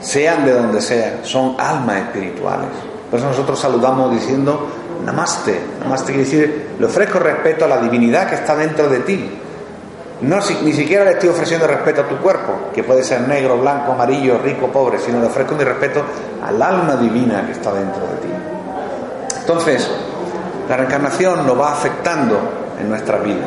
[0.00, 2.68] sean de donde sean, son almas espirituales.
[3.10, 4.68] Por eso nosotros saludamos diciendo
[5.04, 5.60] Namaste.
[5.80, 9.38] Namaste quiere decir, le ofrezco respeto a la divinidad que está dentro de ti.
[10.22, 13.92] No, ni siquiera le estoy ofreciendo respeto a tu cuerpo, que puede ser negro, blanco,
[13.92, 16.02] amarillo, rico, pobre, sino le ofrezco mi respeto
[16.46, 18.28] al alma divina que está dentro de ti.
[19.40, 19.90] Entonces,
[20.70, 22.38] la reencarnación nos va afectando
[22.80, 23.42] en nuestra vida,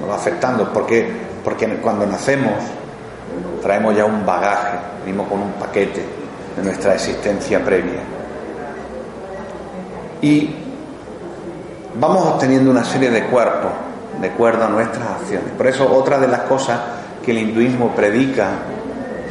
[0.00, 1.08] nos va afectando porque,
[1.44, 2.54] porque cuando nacemos
[3.62, 6.04] traemos ya un bagaje, venimos con un paquete
[6.56, 8.00] de nuestra existencia previa.
[10.20, 10.52] Y
[11.94, 13.70] vamos obteniendo una serie de cuerpos
[14.20, 15.52] de acuerdo a nuestras acciones.
[15.56, 16.80] Por eso otra de las cosas
[17.24, 18.48] que el hinduismo predica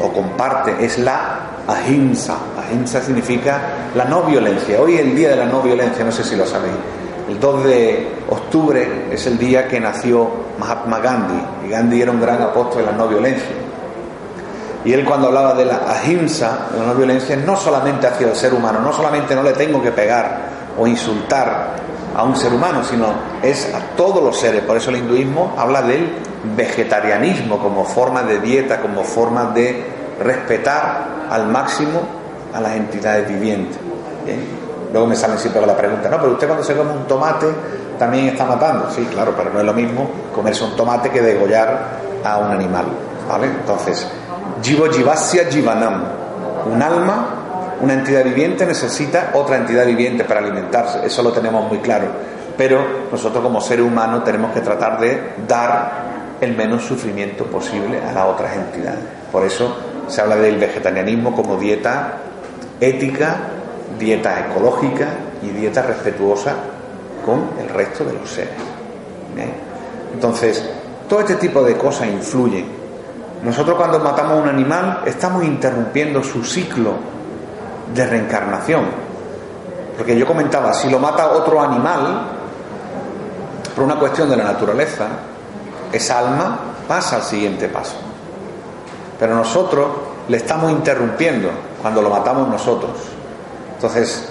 [0.01, 2.37] o comparte es la ahimsa.
[2.71, 3.61] Ahimsa significa
[3.95, 4.79] la no violencia.
[4.79, 6.75] Hoy es el día de la no violencia, no sé si lo sabéis.
[7.27, 11.67] El 2 de octubre es el día que nació Mahatma Gandhi.
[11.67, 13.55] Y Gandhi era un gran apóstol de la no violencia.
[14.85, 18.35] Y él cuando hablaba de la ahimsa, de la no violencia, no solamente hacia el
[18.35, 21.75] ser humano, no solamente no le tengo que pegar o insultar
[22.15, 23.07] a un ser humano, sino
[23.43, 24.63] es a todos los seres.
[24.63, 26.09] Por eso el hinduismo habla del
[26.55, 29.85] vegetarianismo como forma de dieta, como forma de
[30.23, 32.20] respetar al máximo
[32.53, 33.77] a las entidades vivientes.
[34.91, 37.47] Luego me salen siempre la pregunta, no, pero usted cuando se come un tomate
[37.97, 38.89] también está matando.
[38.91, 42.85] Sí, claro, pero no es lo mismo comerse un tomate que degollar a un animal.
[43.41, 44.05] Entonces,
[44.61, 46.03] Jivo Jivasya Jivanam,
[46.71, 51.79] un alma, una entidad viviente necesita otra entidad viviente para alimentarse, eso lo tenemos muy
[51.79, 52.07] claro.
[52.57, 55.91] Pero nosotros como seres humanos tenemos que tratar de dar
[56.41, 58.99] el menos sufrimiento posible a las otras entidades.
[59.31, 59.75] Por eso
[60.07, 62.17] se habla del vegetarianismo como dieta
[62.81, 63.37] ética
[63.97, 65.07] dieta ecológica
[65.43, 66.55] y dieta respetuosa
[67.25, 68.53] con el resto de los seres.
[70.13, 70.67] Entonces,
[71.07, 72.65] todo este tipo de cosas influyen.
[73.43, 76.93] Nosotros cuando matamos a un animal estamos interrumpiendo su ciclo
[77.93, 78.85] de reencarnación.
[79.97, 82.25] Porque yo comentaba, si lo mata otro animal,
[83.75, 85.07] por una cuestión de la naturaleza,
[85.91, 87.95] esa alma pasa al siguiente paso.
[89.19, 89.87] Pero nosotros
[90.27, 91.49] le estamos interrumpiendo
[91.81, 92.91] cuando lo matamos nosotros.
[93.75, 94.29] Entonces,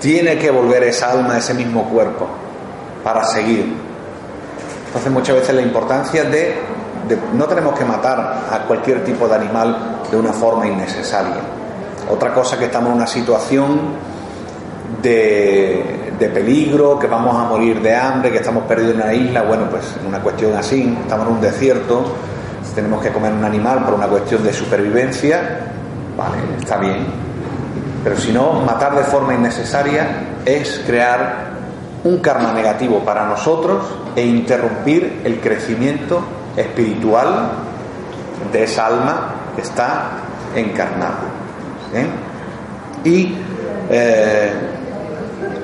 [0.00, 2.26] tiene que volver esa alma ese mismo cuerpo
[3.04, 3.74] para seguir.
[4.86, 6.58] Entonces, muchas veces la importancia de,
[7.34, 8.18] no tenemos que matar
[8.50, 11.36] a cualquier tipo de animal de una forma innecesaria.
[12.10, 14.10] Otra cosa que estamos en una situación
[15.00, 19.42] de, de, peligro, que vamos a morir de hambre, que estamos perdidos en una isla,
[19.42, 22.04] bueno, pues una cuestión así, estamos en un desierto,
[22.74, 25.72] tenemos que comer un animal por una cuestión de supervivencia,
[26.16, 27.06] vale, está bien.
[28.02, 30.06] Pero si no, matar de forma innecesaria
[30.44, 31.50] es crear
[32.04, 33.84] un karma negativo para nosotros
[34.16, 36.22] e interrumpir el crecimiento
[36.56, 37.52] espiritual
[38.52, 40.10] de esa alma que está
[40.54, 41.20] encarnada.
[41.94, 42.06] ¿eh?
[43.04, 43.34] Y
[43.90, 44.52] eh,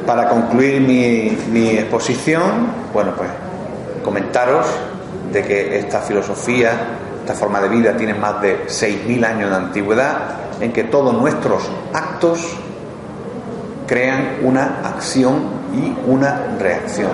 [0.07, 3.31] para concluir mi, mi exposición, bueno, pues
[4.05, 4.67] comentaros
[5.33, 6.73] de que esta filosofía,
[7.27, 10.17] esta forma de vida tiene más de 6.000 años de antigüedad,
[10.61, 12.57] en que todos nuestros actos
[13.89, 15.43] crean una acción
[15.75, 17.11] y una reacción.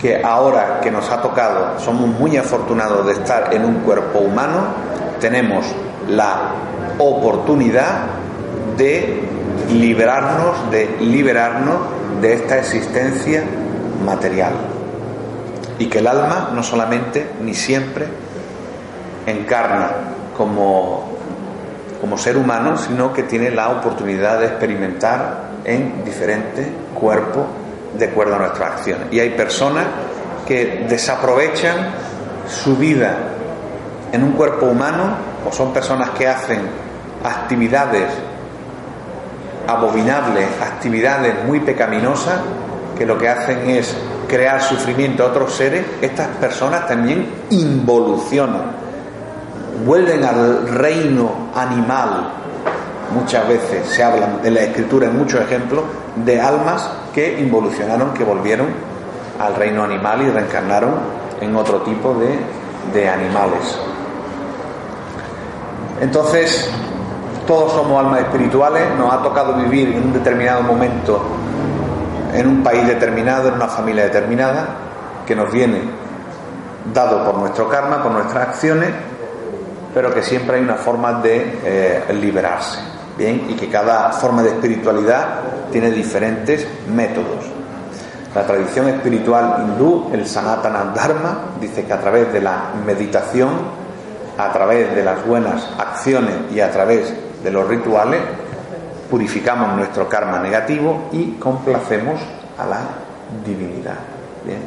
[0.00, 4.60] Que ahora que nos ha tocado, somos muy afortunados de estar en un cuerpo humano,
[5.20, 5.66] tenemos
[6.08, 6.52] la
[6.98, 8.06] oportunidad
[8.78, 9.28] de
[9.74, 11.76] liberarnos, de liberarnos
[12.22, 13.44] de esta existencia
[14.06, 14.52] material
[15.78, 18.21] y que el alma no solamente ni siempre
[19.26, 19.90] encarna
[20.36, 21.08] como,
[22.00, 27.46] como ser humano, sino que tiene la oportunidad de experimentar en diferentes cuerpos
[27.96, 29.08] de acuerdo a nuestras acciones.
[29.10, 29.84] Y hay personas
[30.46, 31.90] que desaprovechan
[32.48, 33.16] su vida
[34.12, 35.16] en un cuerpo humano
[35.48, 36.60] o son personas que hacen
[37.24, 38.08] actividades
[39.66, 42.40] abominables, actividades muy pecaminosas,
[42.98, 43.96] que lo que hacen es
[44.28, 48.81] crear sufrimiento a otros seres, estas personas también involucionan,
[49.84, 52.32] vuelven al reino animal.
[53.14, 55.84] Muchas veces se habla en la escritura, en muchos ejemplos,
[56.16, 58.68] de almas que involucionaron, que volvieron
[59.38, 60.94] al reino animal y reencarnaron
[61.40, 62.38] en otro tipo de,
[62.98, 63.78] de animales.
[66.00, 66.70] Entonces,
[67.46, 71.22] todos somos almas espirituales, nos ha tocado vivir en un determinado momento
[72.32, 74.66] en un país determinado, en una familia determinada,
[75.26, 75.82] que nos viene
[76.92, 78.90] dado por nuestro karma, por nuestras acciones,
[79.94, 82.78] pero que siempre hay una forma de eh, liberarse,
[83.16, 83.46] ¿bien?
[83.48, 87.44] Y que cada forma de espiritualidad tiene diferentes métodos.
[88.34, 93.50] La tradición espiritual hindú, el Sanatana Dharma, dice que a través de la meditación,
[94.38, 98.20] a través de las buenas acciones y a través de los rituales,
[99.10, 102.18] purificamos nuestro karma negativo y complacemos
[102.58, 102.80] a la
[103.44, 104.11] divinidad.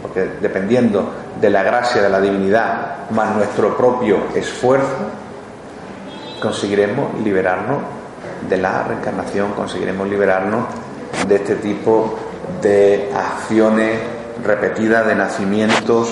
[0.02, 4.96] Porque dependiendo de la gracia de la divinidad más nuestro propio esfuerzo,
[6.42, 7.80] conseguiremos liberarnos
[8.50, 10.66] de la reencarnación, conseguiremos liberarnos
[11.28, 12.18] de este tipo
[12.62, 14.00] de acciones
[14.44, 16.10] repetidas de nacimientos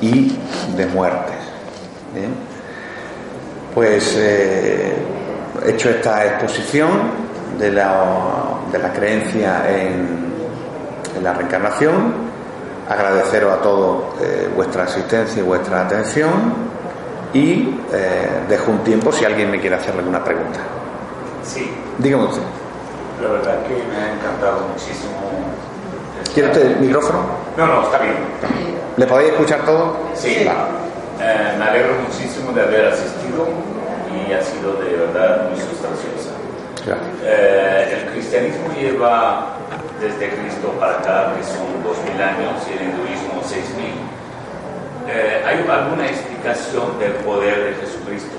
[0.00, 0.36] y
[0.76, 1.36] de muertes.
[3.74, 4.96] Pues eh,
[5.66, 10.28] hecho esta exposición, de la, de la creencia en,
[11.22, 12.14] la reencarnación,
[12.88, 16.30] agradeceros a todos eh, vuestra asistencia y vuestra atención
[17.32, 20.60] y eh, dejo un tiempo si alguien me quiere hacer alguna pregunta.
[21.44, 21.70] Sí.
[21.98, 22.42] Dígame usted.
[23.22, 25.12] La verdad que me ha encantado muchísimo.
[26.32, 27.20] ¿Quiere usted el micrófono?
[27.56, 28.14] No, no, está bien.
[28.96, 29.96] ¿Le podéis escuchar todo?
[30.14, 30.46] Sí.
[31.20, 33.46] Eh, me alegro muchísimo de haber asistido
[34.08, 36.30] y ha sido de verdad muy sustanciosa.
[37.22, 39.57] Eh, el cristianismo lleva
[40.00, 43.84] desde Cristo para acá, que son 2000 años, y el hinduismo 6000.
[45.10, 48.36] Eh, ¿Hay alguna explicación del poder de Jesucristo?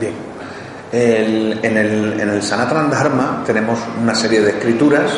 [0.00, 0.14] Bien.
[0.92, 5.12] en, el, en el Sanatana Dharma tenemos una serie de escrituras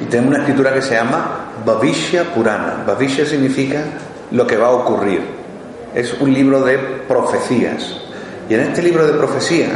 [0.00, 2.84] y tenemos una escritura que se llama Bhavishya Purana.
[2.86, 3.82] Bhavishya significa
[4.30, 5.22] lo que va a ocurrir.
[5.94, 7.96] Es un libro de profecías.
[8.48, 9.68] Y en este libro de profecía,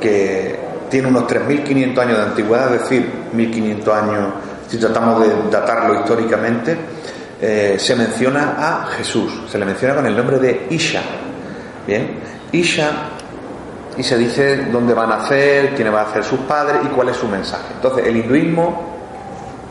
[0.00, 0.63] que
[0.94, 4.28] tiene unos 3.500 años de antigüedad, es decir, 1.500 años,
[4.68, 6.78] si tratamos de datarlo históricamente,
[7.40, 11.02] eh, se menciona a Jesús, se le menciona con el nombre de Isha.
[11.84, 12.20] Bien,
[12.52, 12.92] Isha
[13.96, 17.08] y se dice dónde van a nacer, quiénes van a ser sus padres y cuál
[17.08, 17.74] es su mensaje.
[17.74, 18.94] Entonces, el hinduismo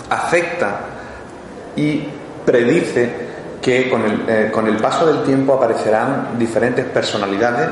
[0.10, 0.80] acepta
[1.78, 2.06] y
[2.46, 3.10] predice
[3.62, 7.70] que con el, eh, con el paso del tiempo aparecerán diferentes personalidades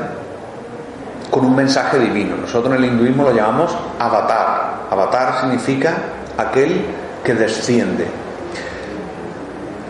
[1.32, 2.36] con un mensaje divino.
[2.36, 4.82] Nosotros en el hinduismo lo llamamos avatar.
[4.90, 5.94] Avatar significa
[6.36, 6.84] aquel
[7.24, 8.06] que desciende.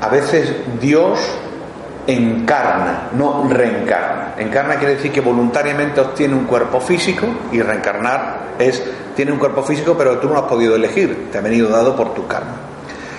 [0.00, 1.18] A veces Dios
[2.06, 4.34] encarna, no reencarna.
[4.38, 8.80] Encarna quiere decir que voluntariamente obtiene un cuerpo físico y reencarnar es,
[9.16, 12.14] tiene un cuerpo físico pero tú no has podido elegir, te ha venido dado por
[12.14, 12.54] tu karma.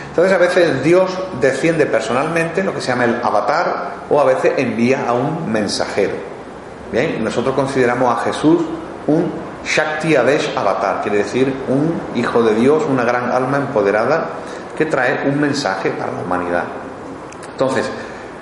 [0.08, 1.12] Entonces a veces Dios
[1.42, 6.33] desciende personalmente, lo que se llama el avatar, o a veces envía a un mensajero.
[6.94, 8.62] Bien, nosotros consideramos a Jesús
[9.08, 9.32] un
[9.66, 14.30] Shakti Adesh Avatar, quiere decir un hijo de Dios, una gran alma empoderada
[14.78, 16.66] que trae un mensaje para la humanidad.
[17.52, 17.90] Entonces,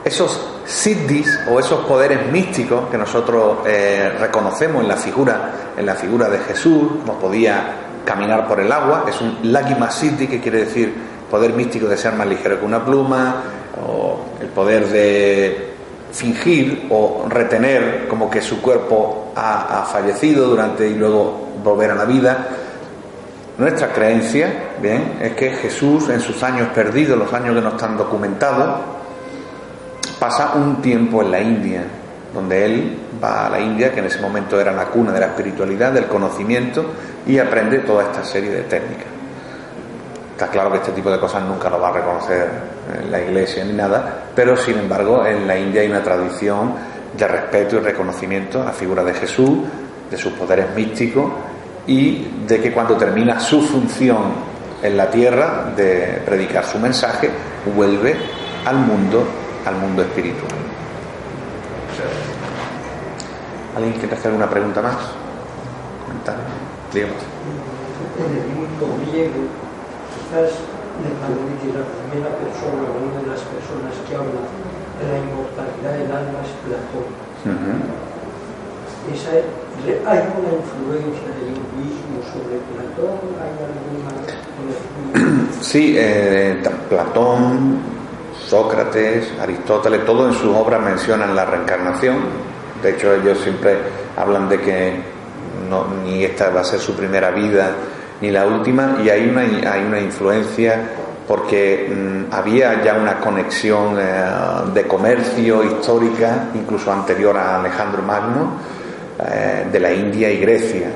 [0.03, 5.95] esos siddhis o esos poderes místicos que nosotros eh, reconocemos en la figura en la
[5.95, 10.65] figura de Jesús no podía caminar por el agua es un lagima siddhi que quiere
[10.65, 10.93] decir
[11.29, 13.43] poder místico de ser más ligero que una pluma
[13.85, 15.70] o el poder de
[16.11, 22.05] fingir o retener como que su cuerpo ha, fallecido durante y luego volver a la
[22.05, 22.47] vida
[23.57, 27.97] nuestra creencia bien es que Jesús en sus años perdidos los años que no están
[27.97, 28.79] documentados
[30.21, 31.83] pasa un tiempo en la India,
[32.31, 35.25] donde él va a la India, que en ese momento era la cuna de la
[35.25, 36.85] espiritualidad, del conocimiento,
[37.25, 39.20] y aprende toda esta serie de técnicas.
[40.41, 42.49] Está claro que este tipo de cosas nunca lo va a reconocer
[43.11, 46.73] la iglesia ni nada, pero sin embargo en la India hay una tradición
[47.15, 49.59] de respeto y reconocimiento a la figura de Jesús,
[50.09, 51.31] de sus poderes místicos
[51.85, 54.33] y de que cuando termina su función
[54.81, 57.29] en la tierra de predicar su mensaje,
[57.75, 58.15] vuelve
[58.65, 59.23] al mundo
[59.63, 60.49] al mundo espiritual.
[63.75, 64.97] ¿Alguien quiere hacer alguna pregunta más?
[66.03, 66.43] Comentario.
[66.91, 67.21] Díganos.
[70.31, 70.47] Griego,
[71.59, 74.47] quizás la primera persona o una de las personas que habla
[74.95, 77.07] de la inmortalidad del alma es Platón.
[79.11, 79.31] Esa,
[80.09, 83.19] ¿Hay alguna influencia del hinduismo sobre Platón?
[83.41, 84.11] ¿Hay alguna
[85.61, 87.79] Sí, eh, Platón,
[88.47, 92.19] Sócrates, Aristóteles, todos en sus obras mencionan la reencarnación.
[92.81, 93.77] De hecho, ellos siempre
[94.15, 94.93] hablan de que
[95.69, 97.71] no, ni esta va a ser su primera vida
[98.21, 100.79] ni la última, y hay una, hay una influencia
[101.27, 104.23] porque mm, había ya una conexión eh,
[104.73, 108.51] de comercio histórica, incluso anterior a Alejandro Magno,
[109.17, 110.87] eh, de la India y Grecia.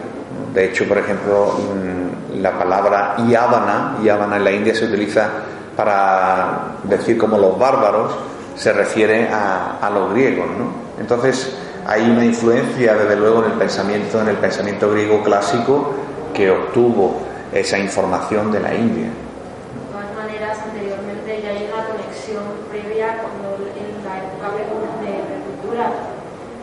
[0.54, 5.30] De hecho, por ejemplo, mm, la palabra Yavana, Yavana en la India se utiliza
[5.76, 8.12] para decir como los bárbaros,
[8.56, 11.00] se refiere a, los griegos, ¿no?
[11.00, 11.56] Entonces
[11.86, 15.94] hay una influencia, desde luego, en el pensamiento, en el pensamiento griego clásico
[16.36, 17.16] que obtuvo
[17.54, 19.08] esa información de la India.
[19.08, 25.96] De todas maneras, anteriormente ya hay una conexión previa cuando en la época de cultura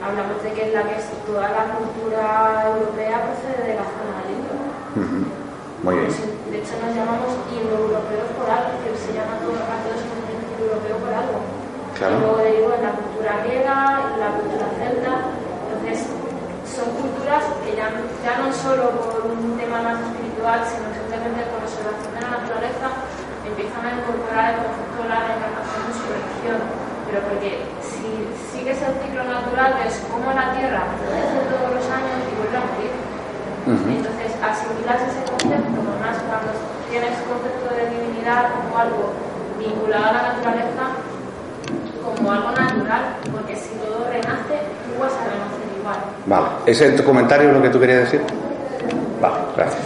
[0.04, 4.54] hablamos de que la que toda la cultura europea procede de la zona del Indo.
[5.82, 6.12] Muy bien.
[6.52, 10.60] De hecho, nos llamamos indoeuropeos por algo, que se llama todo el parte de movimiento
[10.68, 11.38] europeo por algo.
[11.96, 12.12] Claro.
[12.12, 15.12] Y luego derivo en la cultura griega, en la cultura celta.
[15.64, 15.96] Entonces,
[16.66, 17.90] son culturas que ya,
[18.22, 22.86] ya no solo por un tema más espiritual, sino simplemente por observación de la naturaleza,
[23.44, 26.58] empiezan a incorporar el concepto de la reencarnación en su religión.
[27.06, 27.50] Pero porque
[27.84, 28.08] si
[28.48, 32.64] sigues el ciclo natural, es como la Tierra crece todos los años y vuelve a
[32.72, 32.92] morir.
[33.62, 36.50] Entonces, asimilas ese concepto, más cuando
[36.90, 39.12] tienes concepto de divinidad como algo
[39.58, 40.84] vinculado a la naturaleza,
[42.02, 46.00] como algo natural, porque si todo renace, tú vas a renacer igual.
[46.26, 48.20] Vale, ¿ese es tu comentario lo que tú querías decir?
[49.20, 49.82] Vale, gracias.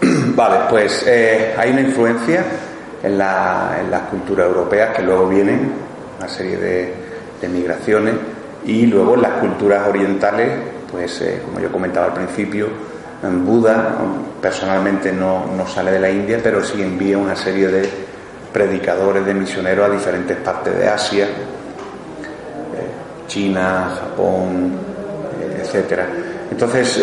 [0.36, 2.44] Vale, pues eh, hay una influencia
[3.02, 5.72] en, la, en las culturas europeas que luego vienen,
[6.18, 8.14] una serie de, migraciones,
[8.64, 10.50] y luego en las culturas orientales
[10.90, 12.68] pues eh, como yo comentaba al principio,
[13.22, 13.96] en Buda
[14.40, 17.88] personalmente no, sale de la India, pero sí envía una serie de
[18.52, 21.28] predicadores, de misioneros a diferentes partes de Asia, eh,
[23.26, 24.72] China, Japón,
[25.58, 26.06] etcétera.
[26.50, 26.98] Entonces,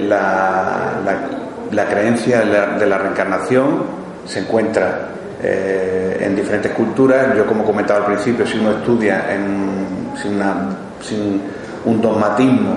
[0.00, 0.92] la,
[1.72, 3.82] la, creencia de la, reencarnación
[4.26, 5.08] se encuentra
[5.42, 7.36] en diferentes culturas.
[7.36, 10.40] Yo, como comentaba al principio, si uno estudia en, sin,
[11.00, 11.42] sin
[11.84, 12.76] un dogmatismo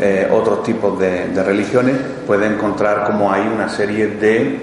[0.00, 1.96] eh, otros tipos de, religiones,
[2.26, 4.58] puede encontrar como hay una serie de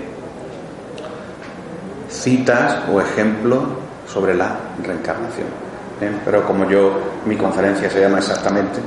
[2.09, 3.63] citas o ejemplos
[4.11, 5.47] sobre la reencarnación.
[6.25, 8.79] Pero como yo, mi conferencia se llama exactamente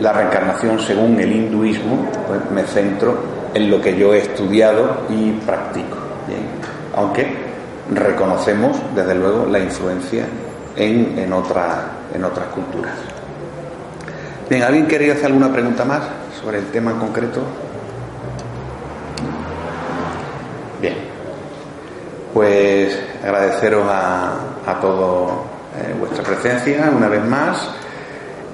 [0.00, 3.16] la reencarnación según el hinduismo, pues me centro
[3.54, 5.96] en lo que yo he estudiado y practico.
[6.94, 7.26] Aunque
[7.90, 10.26] reconocemos, desde luego, la influencia
[10.76, 12.94] en, en, otra, en otras culturas.
[14.48, 16.02] Bien, ¿alguien quería hacer alguna pregunta más
[16.40, 17.40] sobre el tema en concreto?
[20.80, 20.94] Bien,
[22.34, 24.34] pues agradeceros a,
[24.66, 25.32] a todos
[25.78, 27.70] eh, vuestra presencia una vez más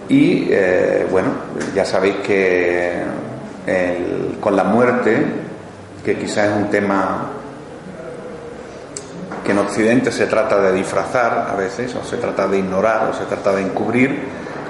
[0.08, 1.28] y eh, bueno,
[1.74, 3.02] ya sabéis que
[4.40, 5.24] con la muerte,
[6.04, 7.30] que quizás es un tema
[9.44, 13.14] que en Occidente se trata de disfrazar a veces, o se trata de ignorar, o
[13.14, 14.18] se trata de encubrir,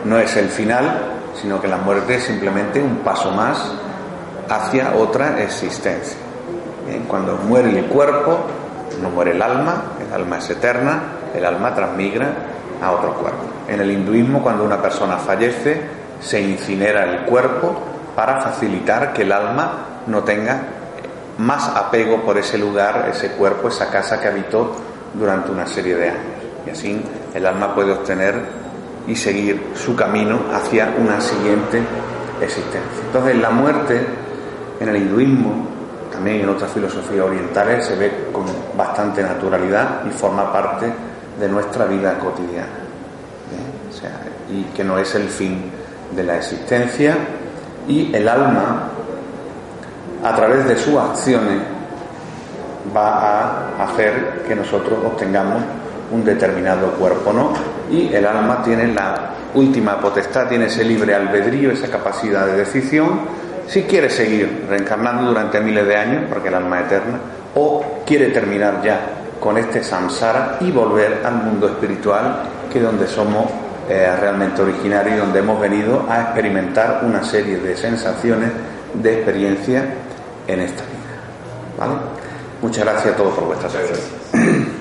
[0.05, 1.01] no es el final,
[1.41, 3.73] sino que la muerte es simplemente un paso más
[4.49, 6.19] hacia otra existencia.
[7.09, 8.39] Cuando muere el cuerpo,
[9.01, 11.03] no muere el alma, el alma es eterna,
[11.35, 12.52] el alma transmigra
[12.83, 13.45] a otro cuerpo.
[13.69, 15.81] En el hinduismo, cuando una persona fallece,
[16.21, 17.75] se incinera el cuerpo
[18.15, 20.61] para facilitar que el alma no tenga
[21.39, 24.73] más apego por ese lugar, ese cuerpo, esa casa que habitó
[25.15, 26.23] durante una serie de años.
[26.67, 27.03] Y así
[27.35, 28.35] el alma puede obtener
[29.07, 31.83] y seguir su camino hacia una siguiente
[32.41, 33.05] existencia.
[33.07, 34.07] Entonces la muerte
[34.81, 35.67] en el hinduismo,
[36.13, 38.45] también en otras filosofías orientales, se ve con
[38.77, 40.93] bastante naturalidad y forma parte
[41.39, 42.83] de nuestra vida cotidiana.
[43.53, 43.83] ¿eh?
[44.51, 45.71] y que no es el fin
[46.15, 47.17] de la existencia.
[47.89, 48.89] Y el alma,
[50.23, 51.59] a través de sus acciones,
[52.95, 55.63] va a hacer que nosotros obtengamos
[56.11, 57.53] un determinado cuerpo, ¿no?
[57.91, 63.21] Y el alma tiene la última potestad, tiene ese libre albedrío, esa capacidad de decisión,
[63.67, 67.19] si quiere seguir reencarnando durante miles de años, porque el alma es eterna,
[67.55, 73.09] o quiere terminar ya con este samsara y volver al mundo espiritual, que es donde
[73.09, 73.47] somos
[73.89, 78.53] eh, realmente originarios y donde hemos venido a experimentar una serie de sensaciones,
[78.95, 79.85] de experiencia
[80.47, 81.77] en esta vida.
[81.77, 81.95] ¿Vale?
[82.61, 84.72] Muchas gracias a todos por vuestra atención.